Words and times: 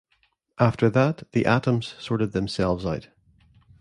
After 0.57 0.89
that, 0.89 1.31
the 1.33 1.45
atoms 1.45 1.93
sorted 1.99 2.31
themselves 2.31 2.87
out. 2.87 3.09